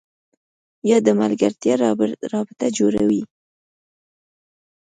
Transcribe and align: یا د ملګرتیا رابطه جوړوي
یا 0.89 0.97
د 1.05 1.07
ملګرتیا 1.21 1.73
رابطه 2.33 2.67
جوړوي 2.77 3.23